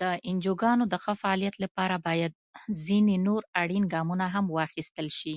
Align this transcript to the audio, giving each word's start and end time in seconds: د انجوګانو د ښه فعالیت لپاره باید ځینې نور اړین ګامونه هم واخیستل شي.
د 0.00 0.02
انجوګانو 0.28 0.84
د 0.88 0.94
ښه 1.02 1.12
فعالیت 1.20 1.56
لپاره 1.64 1.96
باید 2.06 2.32
ځینې 2.84 3.16
نور 3.26 3.42
اړین 3.62 3.84
ګامونه 3.94 4.26
هم 4.34 4.44
واخیستل 4.56 5.08
شي. 5.18 5.36